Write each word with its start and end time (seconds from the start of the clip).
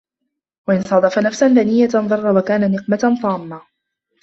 وَإِنْ 0.67 0.81
صَادَفَ 0.81 1.19
نَفْسًا 1.19 1.47
دَنِيَّةً 1.47 1.87
ضَرَّ 2.07 2.37
وَكَانَ 2.37 2.71
نِقْمَةً 2.71 3.19
طَامَّةً 3.23 3.61